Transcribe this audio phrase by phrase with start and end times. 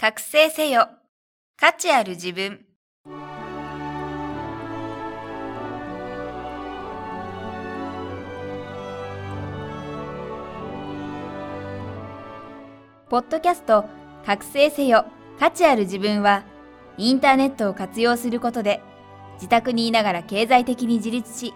[0.00, 0.88] 覚醒せよ。
[1.58, 2.64] 価値ある自分。
[13.10, 13.84] ポッドキャスト
[14.24, 15.04] 覚醒せよ。
[15.38, 16.44] 価値ある自分は、
[16.96, 18.80] インターネットを活用することで、
[19.34, 21.52] 自宅にいながら経済的に自立し、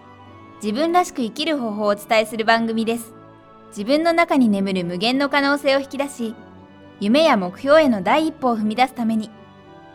[0.61, 3.11] 自分らしく生きる方法をお伝えする番組です。
[3.69, 6.35] 自分の中に眠る無限の可能性を引き出し、
[6.99, 9.29] 夢や目標への第一歩を踏み出すために、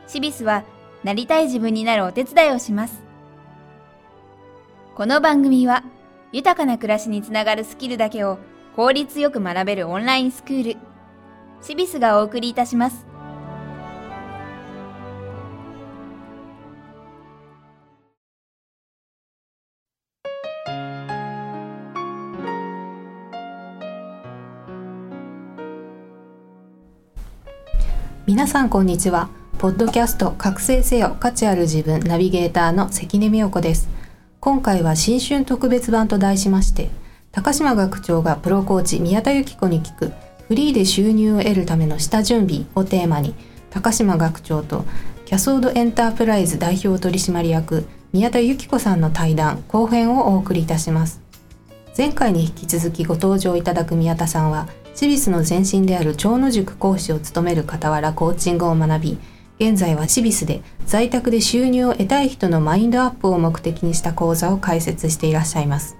[0.07, 0.65] シビスは
[1.03, 3.03] なりたい自分になるお手伝いをします。
[4.95, 5.83] この番組は、
[6.33, 8.39] 豊かな暮らしにつながるスキルだけを
[8.77, 10.81] 効率よく学べるオンラインスクール、
[11.63, 13.10] シビスがお送りいたします。
[28.41, 29.29] 皆さんこんにちは。
[29.59, 33.91] ポッドキャスト覚醒せよ価値ある自分ナビゲーターの関根美代子です。
[34.41, 36.89] 今回は新春特別版と題しまして
[37.33, 40.15] 高島学長がプロコーチ宮田由紀子に聞く
[40.49, 43.35] フリーで収入を得るための下準備をテーマに
[43.69, 44.87] 高島学長と
[45.27, 51.21] キャソードエンタープライズ代表取締役宮田由紀子さんの対談後編をお送りいたします。
[51.95, 59.19] 前回に引き続きご登場いただく宮田さんはシビスの前身である長野塾講師を務める傍らコーチングを学び
[59.61, 65.97] 現在はシビスで在宅で収入を得たい人のマインドアップを目的にした講座を開設していらっしゃいます。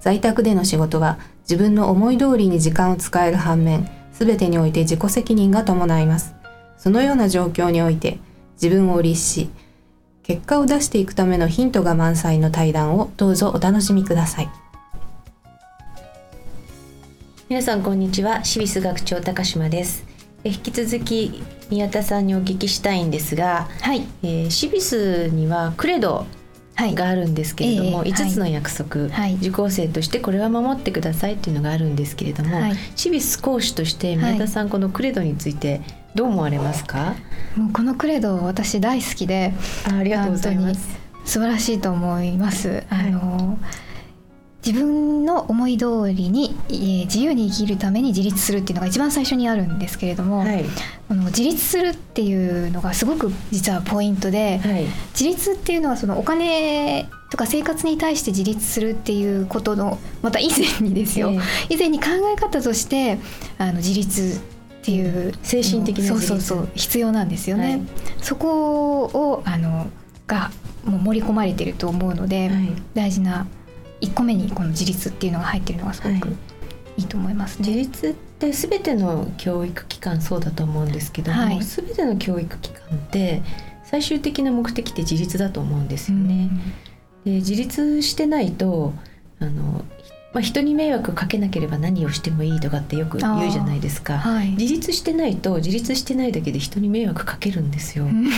[0.00, 6.34] 在宅での仕事は自分の思い通りに時間を使える反面全てにおいて自己責任が伴います。
[6.76, 8.18] そのような状況において
[8.60, 9.50] 自分を律し
[10.22, 14.67] 結果を出していくためのヒントが満載の対談をどうぞお楽しみください。
[17.48, 18.44] 皆さんこんにちは。
[18.44, 20.04] シビス学長高島です。
[20.44, 26.26] え引き続き宮田さんにお聞きしたいんですが、はい、えー、シビスにはクレド
[26.76, 29.36] があるんですけれども、はいえー5つの約束、はい。
[29.36, 32.74] 受講生としてこれは守ってくださいっていうのがあるんですけれども、はい。
[32.94, 35.80] シビス講師として宮田さん、このクレドについて
[36.14, 37.14] どう思われますか？
[37.56, 39.54] もうこのクレド私大好きで
[39.90, 40.86] あありがとうございます。
[41.24, 42.84] 素晴らしいと思います。
[42.90, 43.58] あの
[44.68, 50.64] 自分の思い通りに、えー自由に生きるために自立するっていうのが一番最初にあるんですけれども、はい。
[51.08, 54.84] この自立するっていうのがすごく実はポイントで、はい。
[55.18, 61.38] 自立っていうのはそのお金とか生活に対して自立するっていうことのまた以前にですよ、え
[61.70, 63.18] 以前に考え方として
[63.56, 64.40] あの自立
[64.82, 67.70] っていう精神的なそうそうそう必要なんですよね。
[67.70, 67.82] はい。
[68.20, 69.86] そこをあの
[70.26, 70.50] が
[70.84, 72.70] もう盛り込まれてると思うので、はい。
[72.92, 73.46] 大事な
[74.00, 76.36] 1個目にこの自立っていうのが入ってるのがすごくはい
[76.98, 77.78] いいと思います自ね。
[77.78, 83.42] 立って全ての教育機関そうだと思うんですけども、はい全ての教育機関って
[83.84, 86.50] 最終的な目的って自立だと思うんですよね。
[87.24, 88.92] で自立してないと
[89.38, 89.84] あの、
[90.32, 94.18] まあ、人に迷惑かけなければ何をしてもいいとかってよく言うじゃないですか。
[94.18, 98.06] はい、自立してないと自立してないだけで人に迷惑かけるんですよ。
[98.06, 98.28] うん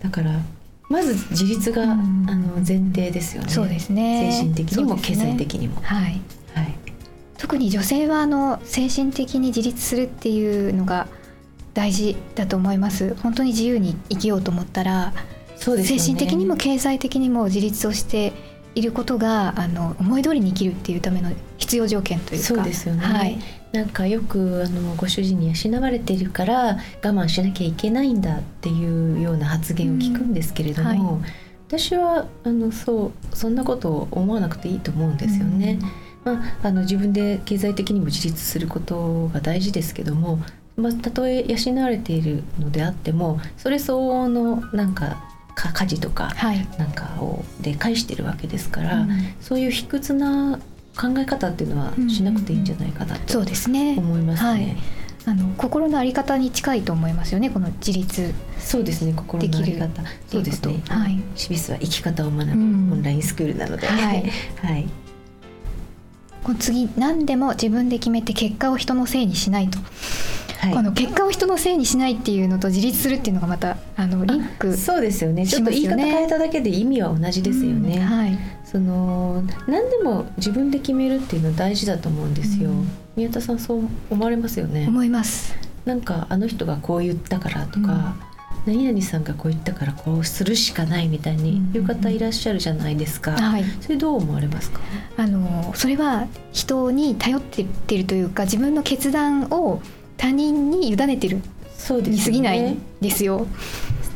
[0.00, 0.40] だから
[0.88, 3.48] まず自立が、うんあの前提ですよね。
[3.48, 5.80] そうですね精神的にも経済的にも。
[5.82, 6.20] はい
[6.54, 6.74] はい。
[7.36, 11.06] 特に女性はあの精神的に自立するっていうのが
[11.72, 15.12] 大事だと思います本当に自由に生きようと思ったら、
[15.56, 16.02] そうですよね。
[16.02, 18.32] 精神的にも経済的にも自立をして
[18.74, 21.30] いることがあの思い通りに生きるっていうための
[21.68, 22.46] 必要条件というか。
[22.46, 23.04] そうですよね。
[23.04, 23.38] はい、
[23.72, 31.28] なんかよくあのご主人に養われているから我慢しなきゃいけないんだっていうような発言を聞くんですけれども、うんは
[31.68, 35.78] 私はあのそうそんなことを思わなくていいと思うんですよね。
[36.24, 40.38] まあ、あの自分で経済的にも自立することが大事ですけども、
[40.76, 45.22] まあ、たとえ養われているのであってもそれ相応のなんか
[45.54, 49.10] か家事とかはい、なんかをで返してるわけですから、うん。
[49.40, 50.58] そういう卑屈な
[50.98, 53.94] 考え方っていうのはしなくていいんじゃないかなとそうですね。
[53.96, 54.50] 思いますね。
[54.50, 54.76] はい。
[55.26, 58.34] あの心のあり方に近いと思いますよねこの自立。
[58.58, 59.12] そうですね。
[59.14, 60.02] 心のあり方。
[60.28, 60.82] そうですね。
[60.88, 61.22] はい。
[61.36, 62.52] シビスは生き方を学ぶ。
[62.52, 62.90] オうん。
[63.00, 64.24] ンラインスクールなので、はい。
[64.60, 64.88] はい。
[66.42, 69.78] この次何でも自分で決めて結果を人のせいにしないと、
[70.58, 70.74] はい。
[70.74, 75.46] この結果を人のせいにしないっていうのと自立するっていうのがまたあのリンクそうですよね。
[75.46, 78.02] ちょっと言い方変えただけで意味は同じですよね、うん。
[78.02, 82.88] はいその何でも自分で決めるっていうのは大事だと思うんですよ、うん。
[83.16, 84.86] 宮田さんそう思われますよね。
[84.86, 85.54] 思います。
[85.86, 88.14] なんかあの人がこう言ったからとか、
[88.66, 93.64] 何々さんがこう言ったからこうするしかないみたいに言う方いらっしゃるじゃないですか、はい。
[93.80, 94.80] それどう思われますか？
[95.16, 99.80] あのそれは人に頼ってってるというか自分の決断を
[100.18, 101.40] 他人に委ねてるっ
[101.78, 102.40] そうですよね。
[102.40, 103.46] に過ぎないですよ。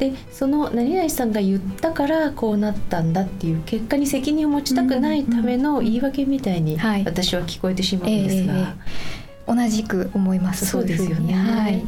[0.02, 10.66] でその何々さんが言ったからこうなったんだっていう結果に責任を持ちたくないための言い訳みたいにはい私は聞こえてしまうんですが、えええ同じく思います。
[10.66, 11.78] そうですよねはい。
[11.78, 11.82] やっ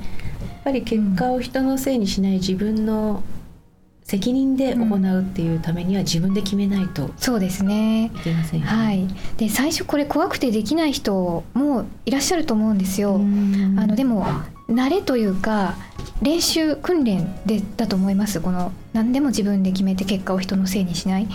[0.64, 3.22] ぱり結果を人のせいにしない自分の
[4.02, 8.06] 責任で行うっていうためには自分で決めないとそうですね。
[8.06, 8.72] いけませんよね。
[8.72, 9.06] はい。
[9.36, 13.14] で最初これ怖くてできない人もいらっしゃると思うんですよ。
[13.14, 14.26] うんあのでも
[14.68, 15.76] 慣れというか
[16.24, 18.40] 練習訓練でだと思います。
[18.40, 21.26] この何でも自分で決めて結果を人のせいにしないっ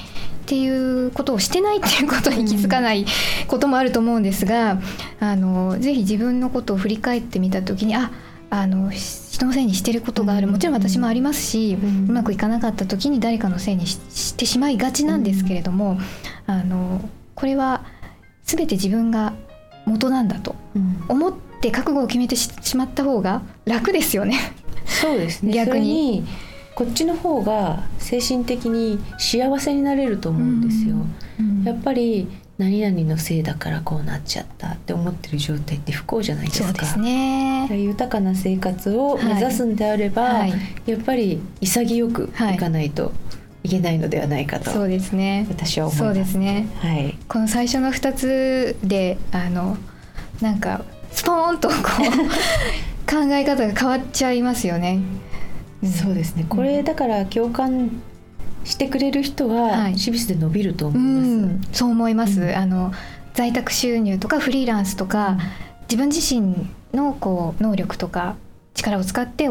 [0.47, 3.05] ていうことをしてないっていうことに気づかない
[3.47, 4.81] こともあると思うんですが、
[5.19, 8.11] あのぜひ自分のことを振り返ってみた時にあ
[8.49, 10.47] あの人のせいにしてることがある。
[10.47, 15.99] もちろん私もありますし、ううんまくいかなかった時に誰かのせいにししてしまいがちなんですけれども、
[16.47, 17.85] あのこれは
[18.43, 19.33] 全て自分が
[19.85, 21.03] 元なんだとうん。
[21.07, 24.53] 思って覚悟を決めてししまった方が楽ですよね。
[24.89, 26.25] そうですね逆に
[26.75, 30.95] こっちの方が精神的に幸せになれると思うんですよ。
[31.65, 32.27] やっぱり
[32.57, 36.67] 何々のせいだからこうなっちゃったって思ってる状態って不幸じゃないですか。
[36.67, 37.69] そうですね。
[37.71, 40.53] 豊かな生活を目指すんであれば、はい
[40.85, 43.11] やっぱり潔くいかないと
[43.63, 45.47] いけないのではないかと、そうですね。
[45.49, 46.07] 私は思います。
[46.07, 46.67] そうですね。
[46.79, 47.17] はい。
[47.27, 49.77] この最初の2つであの
[50.41, 54.99] なんかスポーンとこう考え方が変わっちゃいますよね。
[55.83, 56.45] そうですね。
[56.47, 57.89] これだから共感
[58.65, 61.71] してくれる人ははいシビスで伸びるとう思います。
[61.71, 62.41] ん、そう思います。
[62.41, 62.91] うんあの
[63.33, 65.37] 在宅収入とかフリーランスとか、
[65.83, 68.35] 自分自身のこう能力とか
[68.73, 69.47] 力を使って、え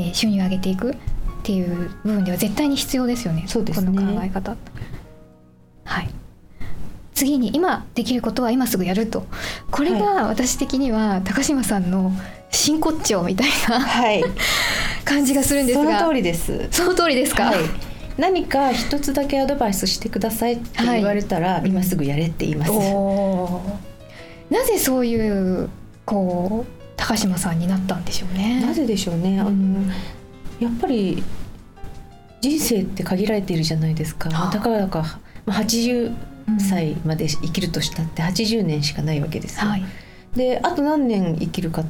[0.00, 0.96] ー収入を上げていくっ
[1.44, 3.44] ていう部分では絶対に必要ですよね。
[3.46, 4.56] そうですねこの考え方。
[5.84, 6.08] はい。
[7.14, 9.26] 次に今できることは今すぐやると。
[9.70, 12.12] これが私的には高島さんの
[12.52, 14.22] 真骨頂みたいなはい。
[15.04, 15.98] 感じがするんですが。
[15.98, 16.68] その通りです。
[16.70, 17.44] その通りですか？
[17.46, 17.56] はい。
[18.18, 22.72] 何か一つだけアドバイスしてくださいって言われたら、今すぐやれって言います。
[24.50, 25.18] なぜそうい
[25.62, 25.70] う
[26.04, 28.60] こう高島さんになったんでしょうね。
[28.64, 29.40] なぜでしょうね。
[29.40, 29.50] あの
[30.60, 31.22] やっぱり
[32.42, 34.28] 人生って限られているじゃないですか。
[34.32, 36.12] あたかだかまあ80
[36.48, 39.66] うん歳まで生きるとしたって80年しかないわけですよ。
[39.68, 39.84] はい。
[40.36, 41.84] であと何年生きるか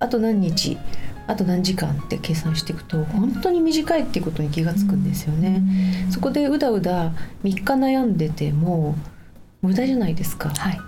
[0.00, 0.78] あと何日
[1.26, 5.62] あと何時間って計算していくと本当に短いっていうことに気がつくんですよね。
[6.10, 7.12] そこでうだうだ
[7.44, 8.94] 3日悩んでても
[9.60, 10.50] 無駄じゃないですか。
[10.50, 10.80] はい。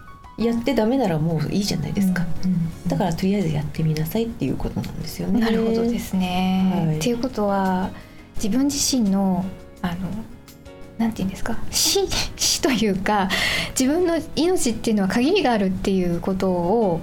[0.46, 2.24] やってダメならもういいじゃないですか。
[2.44, 5.40] うんだからとりあえずやってみなさいっていうことなんですよね。
[5.40, 6.72] なるほどですね。
[6.86, 7.90] はいっていうことは
[8.36, 9.44] 自分自身の
[9.82, 9.94] あの
[10.98, 11.58] なんて言うんですか？
[11.70, 12.00] 死
[12.36, 13.28] 死というか
[13.78, 17.00] 自分の命っていうのは限りがあるっていうことを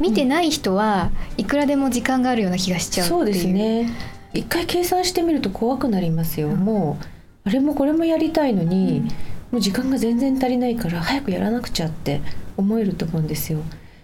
[0.00, 3.08] 見てない人はいくらでも時間があるような気がしちゃう。
[3.08, 3.90] そうですね。
[4.32, 6.48] 一回計算してみると怖くなりますよ。
[6.48, 7.04] うんもう
[7.48, 9.08] あれもこれもやりたいのに、うん
[9.52, 12.20] もう時間が全然足りないから早くやらなくちゃって
[12.56, 13.60] 思えると思うんですよ。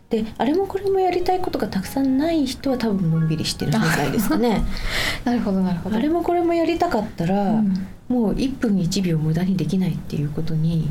[0.08, 4.62] であれもこれもやりたいことがたくさんない人は多分のんびりしてるんじゃないですかね。
[5.24, 5.96] なるほどなるほど。
[5.96, 10.90] あれもこれもやりたかったら、うんもう1分1秒無駄にできないっていうことに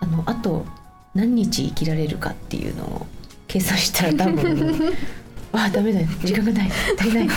[0.00, 0.66] あのあと
[1.14, 3.06] 何日生きられるかっていうのを
[3.54, 4.96] 計算したら多分
[5.52, 6.70] あダメだよ時間がない。
[6.98, 7.28] 足りない。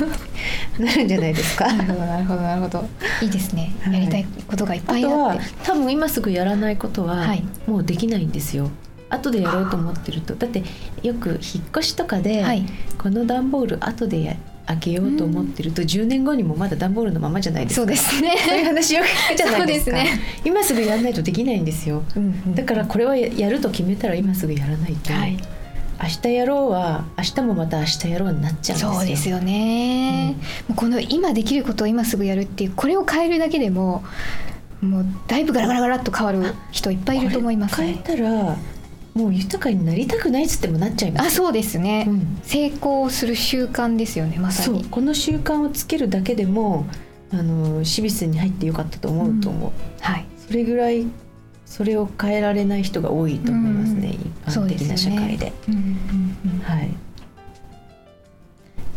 [0.79, 1.71] なるんじゃないですか。
[1.71, 2.89] なるほどなるほどなるほど。
[3.21, 3.93] いいですね、はい。
[3.93, 5.41] やりたいことがいっぱいあって。
[5.63, 7.43] 多分今すぐやらないことははい。
[7.67, 8.71] もうできないんですよ。
[9.11, 10.33] 後でやろうと思ってると。
[10.33, 10.63] だって
[11.03, 12.65] よく引っ越しとかで、はい。
[12.97, 17.81] この段ボール後でや開けようと思ってると10年後にもまだ段ボールのままじゃないですか。
[17.81, 18.35] そうですね。
[18.47, 19.95] そういう話よく聞くじゃないですか。
[19.95, 20.19] ね。
[20.43, 22.03] 今すぐやらないとできないんですよ。
[22.15, 22.55] うんうん。
[22.55, 25.37] だからこれはややると決めたら今すぐやらないと、はい
[26.01, 28.93] 明日やろうは明日もまた明日やろうになっちゃうんですよ。
[28.93, 30.35] そうですよね、
[30.67, 34.03] もうこの今できることを今すぐやるっていうこれを変えるだけでも
[34.81, 38.01] もうだいぶガラガラガラっと変わる人いっぱいいると思いますね。
[38.05, 38.57] 変えたら
[39.15, 41.27] もう豊かになりたくないっつってもなっちゃいます。
[41.27, 42.39] あそうですね、うん。
[42.43, 44.81] 成功する習慣ですよねまさに。
[44.81, 44.89] そう。
[44.89, 46.85] この習慣をつけるだけでも
[47.33, 50.25] あのシビスに入ってよかったと思うと思う、はい。
[50.47, 51.07] それぐらい
[51.69, 55.51] それを変えられない人が多いと思いますね、一般的な社会で。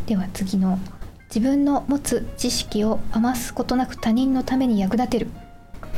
[0.06, 0.78] では次の
[1.28, 5.28] 自分の持つ知識を余すことなく他人のために役立てる。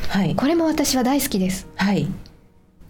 [0.09, 0.35] はい。
[0.35, 1.69] これも私は大好きです。
[1.77, 2.09] はい、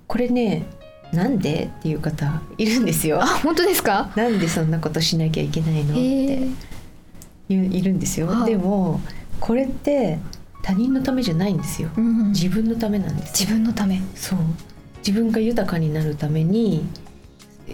[0.06, 0.64] これね
[1.12, 3.22] なんでっていう方いるんですよ。
[3.22, 3.26] あ。
[3.26, 4.10] 本当ですか？
[4.16, 6.48] なんでそんなことしなきゃいけないのってえ
[7.50, 8.28] いるんですよ。
[8.28, 8.50] はい。
[8.52, 9.00] でも
[9.38, 10.18] これって
[10.62, 11.90] 他人のためじゃないんですよ。
[11.96, 13.44] うん自分のためなんです。
[13.44, 14.38] 自分のためそう
[14.98, 16.84] 自分が豊かになるために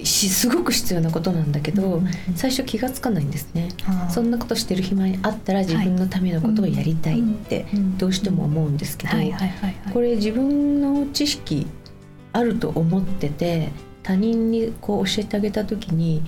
[0.02, 3.68] しすごく必要なことなんだけど、うん最初気がつかないんですね。
[4.10, 9.12] そんなことしてる暇にあったら自分のためのことをやりたいってうんどうしても思うんですけど、
[9.92, 11.66] これ自分の知識
[12.32, 13.70] あると思ってて
[14.02, 16.22] 他人にこう教えてあげた時に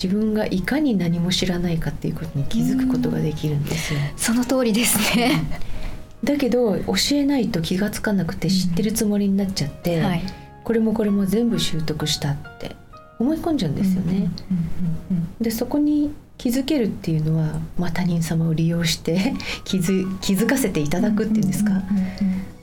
[0.00, 4.00] 自分がいかに何も知らないかっていうことに気づくことができるんですよ。
[4.16, 5.42] その通りですね。
[6.26, 10.22] だけど教えないと気がつかなくて知ってるつもりになっちゃって、はい。
[10.64, 12.74] これもこれも全部習得したって
[13.20, 14.28] 思い込んじゃうんですよね。
[15.40, 21.82] でそこに気づけるっていうのは、まあ、他人様を利用して 気づ気づかせていただくっていうんですか。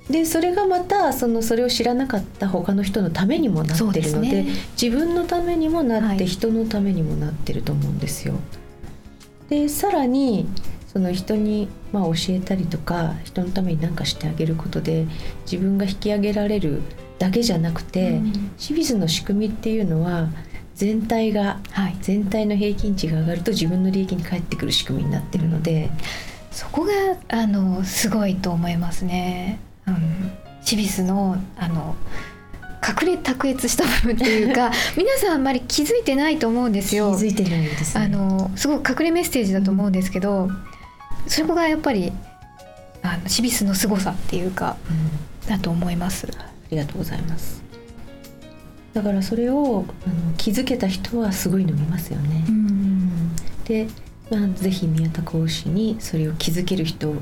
[0.10, 4.48] でそれがまたそのそれを知らなかった他の人のためにもなってるのでね
[4.79, 8.34] 自分のためにもなって、はい人のためにもなってると思うんですよ。
[9.50, 10.46] でさらに
[10.94, 15.08] その人にまあ教えたりとか人のために何かしてあげることで
[15.50, 16.82] 自分が引き上げられる
[17.20, 18.22] だけじゃなくて、
[18.58, 20.28] シビスの仕組みっていうのは
[20.76, 21.98] 全体がはい。
[22.02, 25.90] 全体の平均値が上がると自分の利益に返ってくる仕組みになってるので、
[26.52, 26.92] そこが
[27.30, 29.60] あのすごいと思いますね。
[29.88, 30.32] うん、
[30.62, 31.96] シビスのあの
[32.86, 37.18] 隠れ卓越した部分っていうか 皆さんあんまり気づいてないと思うんです気よ。
[37.18, 38.06] づいてないですね。
[38.06, 40.50] あのすごく隠れメッセージだと思うんですけど、
[41.27, 42.12] そこがやっぱり
[43.01, 46.27] あのシビスの凄さっていうかうんだと思います。
[46.38, 47.62] ありがとうございます。
[48.94, 52.46] だからそれをあの気づけた人はすごい伸びますよね。
[53.65, 53.88] で、
[54.30, 57.15] まあ、ぜひ宮田講師にそれを気づける人を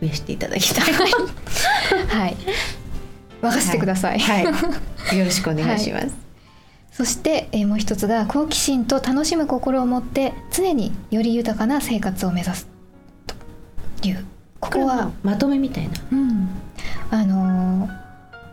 [0.00, 0.92] 増やしていただきたい。
[2.08, 2.36] はい。
[3.42, 4.18] 任せてください。
[4.18, 4.44] はい、
[5.18, 6.08] よろしくお願いします。
[6.92, 12.73] そして、えーもう一つが好奇心と楽しむ心を持って常により豊かな生活を目指す
[14.04, 14.24] という
[14.60, 15.94] ここは、まとめみたいな。
[16.12, 16.48] うん、
[17.10, 18.04] あのー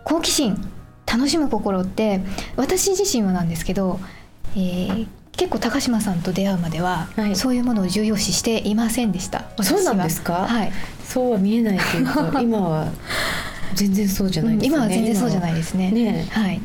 [0.03, 0.57] 好奇心
[1.05, 2.21] 楽しむ心って
[2.55, 3.99] 私自身はなんですけど、
[4.55, 9.45] えー結構高島さんと出会うまでは、はいそういうものを重要視していませんでした。
[9.63, 10.45] そうなんですか？
[10.45, 10.71] はい。
[11.05, 12.87] そうは見えないというか、 今は
[13.73, 14.77] 全然そうじゃないですよね。
[14.77, 15.89] 今は全然そうじゃないですね。
[15.91, 16.61] ねはい。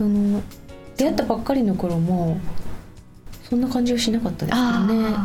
[0.00, 0.42] あの
[0.96, 2.38] 出会ったばっかりの頃も
[3.48, 5.16] そんな感じはしなかったですよね。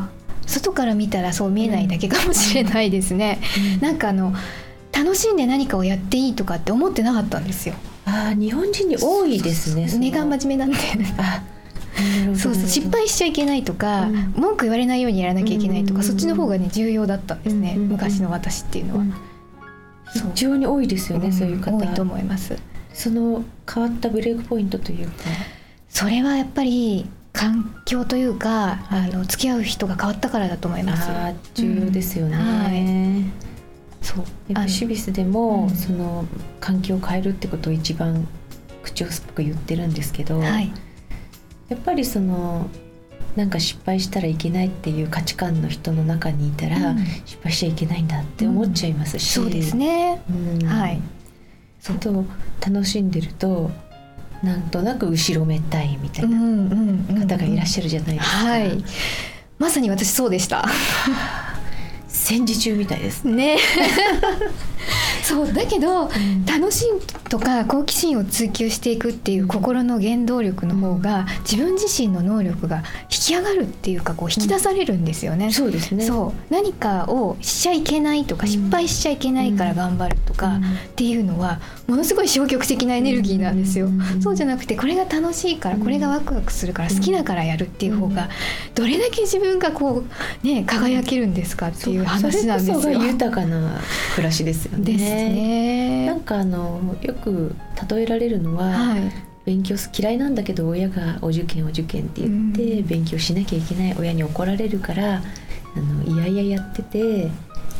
[0.47, 3.39] 外から見たらそう見えないだけかもしれないですね。
[3.81, 4.33] なんかあの
[4.93, 7.75] 楽しんで何かをやっていいとかって思ってなかったんですよ。
[8.05, 9.87] ああ日本人に多いですね。
[9.87, 10.01] その。
[10.01, 10.77] 根が真面目なんで。
[12.35, 14.33] そうそう失敗しちゃいけないとか、うん。
[14.37, 19.05] 文句言われないようにやらなきゃいけないとか、うんそっちの方がね重要だったんですね、うん昔の私っていうのは、
[20.13, 21.75] 非常に多いですよね、んそういう方。
[21.75, 22.55] 多いと思います。
[22.93, 25.13] その変わったブレイクポイントというか。
[25.89, 31.07] それはやっぱり環境というか、はいあの付き合う人が変わったからだと思います。
[31.53, 33.47] 重要ですよね、うんはい。
[34.01, 34.25] そう。
[34.51, 35.75] やっぱシビスでも、うん。
[35.75, 36.25] その
[36.59, 38.27] 環境を変えるってことを一番
[38.81, 40.71] 口を酸っぱく言ってるんですけど、はい。
[41.69, 42.69] やっぱりその
[43.35, 47.05] なんか失敗したらいけないっていう価値観の人の中にいたら、うん。
[47.25, 50.23] 失敗しちゃいけないんだって思っちゃいますし、そうですね。
[50.29, 50.65] うん。
[50.65, 50.99] はい。
[51.89, 52.25] あと
[52.59, 53.71] 楽しんでると
[54.43, 56.37] なんとなく後ろめたいみたいな
[57.19, 58.83] 方がいらっしゃるじゃないですか、はい。
[59.57, 60.65] まさに私そうでした。
[62.07, 63.57] 戦時中みたいですね、ね
[65.27, 66.09] そうだけど、
[66.45, 75.51] 楽しみとか好奇心を追求していくっていう心の原動力の方が、自分自身の能力が引き上がるっていうかこう引き出されるんですよね。
[75.51, 76.05] そうですね。
[76.05, 76.53] そう。
[76.53, 78.49] 何かをしちゃいけないとか、うん。
[78.49, 80.63] 失敗しちゃいけないから頑張るとか、うん。
[80.63, 80.65] っ
[80.95, 84.21] ていうのはものすごい消極的なエネルギーなんですよ、うん。
[84.21, 85.83] そうじゃなくてこれが楽しいから、うん。
[85.83, 88.29] これがワクワクするから好きだからやるっていう方が、
[88.75, 90.05] どれだけ自分がこ
[90.43, 92.81] うね輝けるんですかっていう話なんですよ。
[92.81, 93.81] それこそが豊かな
[94.15, 94.93] 暮らしですよね。
[94.93, 96.05] ですね。
[96.05, 97.55] なんかあのよく
[97.89, 99.01] 例えられるのは、はい。
[99.45, 105.21] 勉強す嫌いなんだけど親がお受験お受験って言って、うん勉強しなきゃいけない親に怒られるから
[105.75, 107.29] あのいやいややっててっ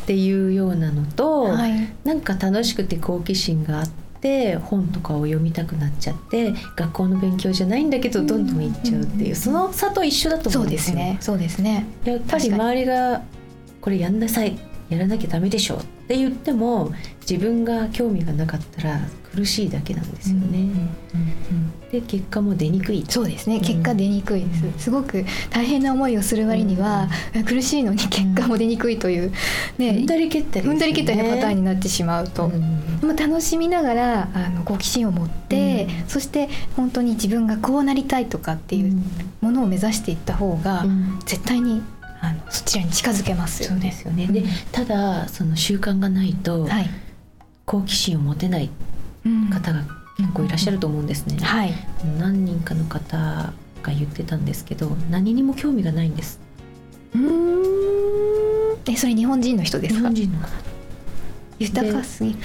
[0.07, 1.93] ていうようなのと、はい。
[2.05, 3.89] なんか楽しくて好奇心があっ
[4.21, 10.95] て本とかを読みたくなっちゃって学校の勉強じゃないんだけどどんどん行っちゃうっていう、うんその差と一緒だと思うんですよ。
[10.95, 11.17] ですね。
[11.19, 11.85] そうですね。
[12.05, 13.21] やっぱり周りが
[13.81, 14.57] これやんなさい
[14.89, 16.91] やらなきゃダメでしょって言っても
[17.29, 18.99] 自分が興味がなかったら
[19.35, 20.69] 苦しいだけなんですよね。
[21.91, 23.59] で結果も出にくいそうですね。
[23.59, 24.83] ん結果出にくいです。
[24.85, 27.07] すごく大変な思いをする割には、
[27.45, 29.31] 苦しいのに結果も出にくいという
[29.77, 30.05] ね、踏ん。
[30.05, 30.73] だり蹴ったりね。
[30.73, 32.47] 踏んだり蹴ったりのパターンになってしまうと。
[32.47, 36.09] うんでも楽しみながらあの好奇心を持って、うん。
[36.09, 39.01] そして本当に自分がこうなりたいとかっていう
[39.41, 41.19] ものを目指していった方が、うん。
[41.25, 41.81] 絶対に
[42.21, 43.83] あのそちらに近づけますよそうね。
[43.83, 44.27] ですよね。
[44.27, 46.89] でただその習慣がないとはい。
[47.65, 48.69] 好奇心を持てない
[49.25, 49.49] うん。
[49.49, 49.83] 方が
[50.17, 51.73] 結構いらっしゃると思うんですね、はい。
[52.17, 53.17] 何人かの方
[53.83, 56.39] が言ってたんですけど何にも興味がないんです。
[57.13, 57.21] うー
[58.75, 58.77] ん。
[58.89, 59.99] えそれ日本人の人ですか？
[59.99, 60.47] 日本人の方。
[61.59, 62.39] 豊かすぎる。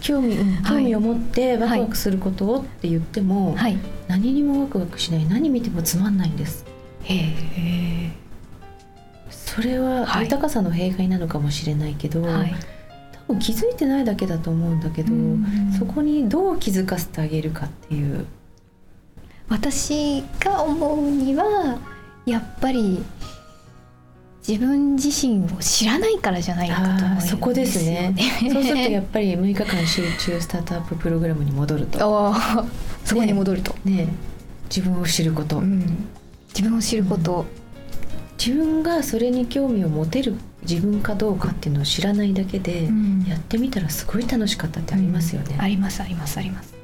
[0.00, 0.36] 興味、
[0.66, 3.76] 興味を持ってワクワクすることをって言っても、はい。
[4.08, 5.26] 何にもワクワクしない。
[5.28, 6.64] 何見てもつまんないんです。
[7.04, 8.10] へえ
[9.54, 10.24] それははい。
[10.24, 12.54] 豊かさの弊害なのかもしれないけど、はい。
[13.26, 15.72] 多分気づいてないだけだと思うんだけど、うん。
[15.78, 18.26] そこにどう気づかせてあげるかっていう。
[19.48, 21.80] 私が思うには
[22.24, 23.02] やっぱり
[24.46, 28.14] 自分自身を知らないからじゃないかと思うんですよ、あーそこですね。
[28.52, 31.98] そうするとやっぱり6日間集中スタートアッププログラムに戻ると。
[33.04, 34.08] そこに戻ると、ね
[34.74, 36.06] 自分を知ること、うん、
[36.54, 37.44] 自分を知ること、
[38.44, 43.24] 自分がそれに興味を持てる自分かどうかっていうのを知らないだけで、うん。
[43.28, 46.74] やってみたらすごい楽しかったってありますよね、ありますありますあります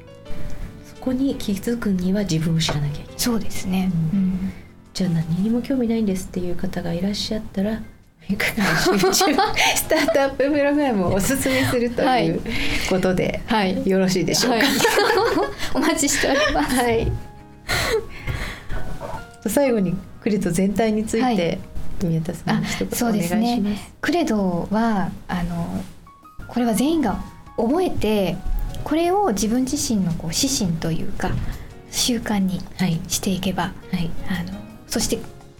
[0.95, 3.13] そこに気づくには自分を知らなきゃいけない。
[3.17, 4.51] そうですね、ううん。
[4.93, 7.81] じゃあ何にも興味ないんですっていう方がいらっしゃったら
[8.27, 12.27] 3日間集中スタートアッププログラムをおすすめするとはい。
[12.27, 12.41] いう
[12.89, 13.87] ことで、はい。
[13.89, 14.57] よろしいでしょうか？
[14.57, 14.67] はい。
[15.73, 16.75] お待ちしております。
[16.75, 17.11] はい。
[19.47, 19.95] 最後に
[20.27, 21.59] クレド全体について、
[22.03, 23.61] 宮田さんそうですね。
[24.01, 25.83] クレドはあの
[26.47, 27.23] これは全員が
[27.55, 28.35] 覚えて
[28.83, 31.31] これを自分自身のこう指針というか
[31.89, 32.99] 習慣にはい。
[33.07, 34.11] していけばはい。
[34.29, 35.19] あのそして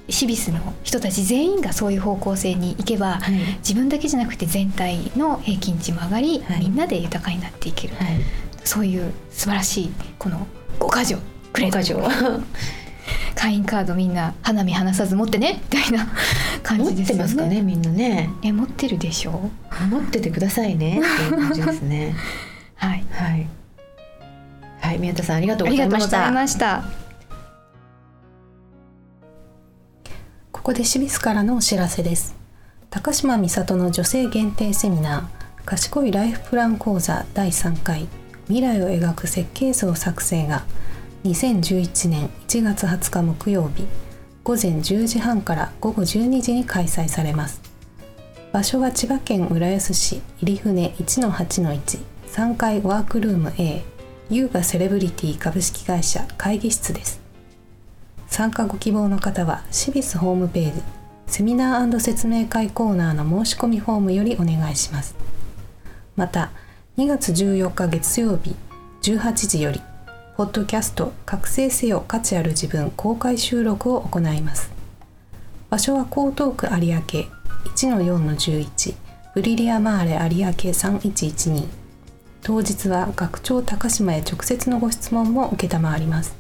[0.09, 3.33] シビスの人たち全員がそういう方向性に行けばはい。
[3.59, 6.59] 自分だけじゃなくて全体の平均値も上がり、はい。
[6.59, 8.07] みんなで豊かになっていける、はい。
[8.63, 10.45] そういう素晴らしいこの
[10.79, 11.17] 5か条
[11.53, 11.77] クレド。
[11.79, 11.97] 五箇条
[13.35, 16.07] 会員カードみんな花見離さず持ってねみたいな
[16.63, 17.23] 感持ってじですよね。
[17.23, 18.29] ますかねみんなね。
[18.43, 19.49] え持ってるでしょ？
[19.83, 19.87] う。
[19.87, 22.15] 持っててくださいね っていう感じですね。
[22.75, 23.05] はい。
[23.11, 23.47] はい。
[24.81, 26.17] はい宮田さんありがとうありございました。
[26.17, 26.83] がとうございました。
[30.51, 32.35] ここでシビスからのお知らせです
[32.89, 38.07] 高島美里の女性限定セミナー賢いライフプラン講座第3回
[38.47, 40.63] 未来を描く設計図を作成が
[41.23, 43.85] 2011年1月20日木曜日
[44.43, 47.61] 午前10時半から午後12時に開催されます。
[48.53, 53.83] 場所は千葉県浦安市入船1-8-13階ワークルーム A
[54.29, 57.19] 優雅セレブリティ株式会社会議室です。
[58.27, 60.81] 参加ご希望の方はシビスホームページ
[61.27, 65.15] セミナー説明会コーナーの申し込みフォームよりお願いします。
[66.15, 66.51] また
[66.97, 68.55] 2月14日月曜日
[69.01, 69.81] 18時より
[70.37, 74.71] ポッドキャスト覚醒せよ価値ある自分公開収録を行います。
[75.71, 77.01] 場所は江東区有明
[77.75, 78.95] 1-4-11
[79.33, 81.67] ブリリアマーレ有明3112
[82.43, 86.35] 当日は学長高島へ直接のご質問も承ります。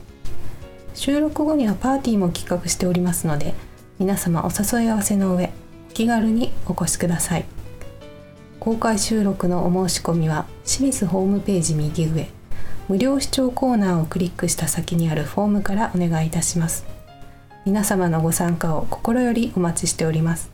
[0.93, 3.55] 収録後にはパーティーも企画しておりますので
[3.97, 5.49] 皆様お誘い合わせの上
[5.89, 7.45] お気軽にお越しください。
[8.59, 12.36] 公開収録のお申し込みは清水ホームページ右上
[12.87, 16.85] 無料視聴コーナーをクリックした先にあるフォームからお願いいたします。
[17.65, 20.49] 皆様のご参加を心よりお待ちしております。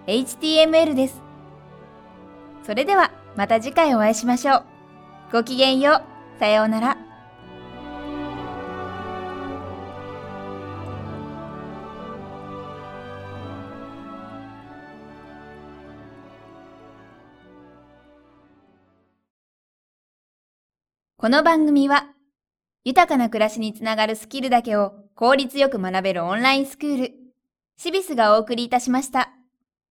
[0.07, 1.21] .html です。
[2.65, 4.65] それではまた次回お会いしましょう。
[5.31, 6.03] ごきげんよ
[6.37, 6.41] う。
[6.41, 6.97] さようなら。
[21.17, 22.09] この番組は、
[22.83, 27.13] 豊かな暮らしにつながるスキルだけを効率よく学べるオンラインスクール、
[27.77, 29.38] シビスがお送りいたしました。